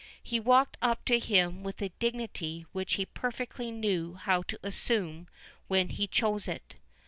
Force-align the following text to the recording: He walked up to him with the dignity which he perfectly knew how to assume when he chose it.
He 0.23 0.39
walked 0.39 0.77
up 0.81 1.05
to 1.05 1.19
him 1.19 1.61
with 1.61 1.77
the 1.77 1.89
dignity 1.99 2.65
which 2.71 2.95
he 2.95 3.05
perfectly 3.05 3.69
knew 3.69 4.15
how 4.15 4.41
to 4.41 4.57
assume 4.63 5.27
when 5.67 5.89
he 5.89 6.07
chose 6.07 6.47
it. 6.47 6.73